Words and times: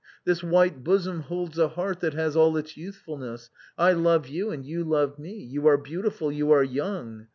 This 0.25 0.41
white 0.41 0.83
bosom 0.83 1.19
holds 1.19 1.59
a 1.59 1.67
heart 1.67 1.99
that 1.99 2.15
has 2.15 2.35
all 2.35 2.57
its 2.57 2.73
youthf 2.73 3.05
ulness; 3.07 3.51
I 3.77 3.91
love 3.93 4.27
you, 4.27 4.49
and 4.49 4.65
you 4.65 4.83
love 4.83 5.19
me! 5.19 5.33
You 5.35 5.67
are 5.67 5.77
beautiful, 5.77 6.31
you 6.31 6.49
are 6.51 6.63
young. 6.63 7.27